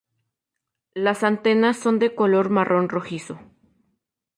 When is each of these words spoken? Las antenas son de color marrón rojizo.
Las 0.95 1.21
antenas 1.23 1.77
son 1.77 1.99
de 1.99 2.15
color 2.15 2.49
marrón 2.49 2.89
rojizo. 2.89 3.37